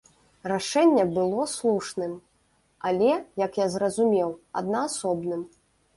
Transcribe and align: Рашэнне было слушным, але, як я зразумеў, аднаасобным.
Рашэнне 0.51 1.03
было 1.17 1.43
слушным, 1.51 2.15
але, 2.93 3.11
як 3.45 3.61
я 3.65 3.71
зразумеў, 3.75 4.37
аднаасобным. 4.63 5.49